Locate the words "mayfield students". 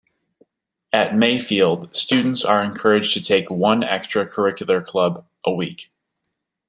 1.15-2.43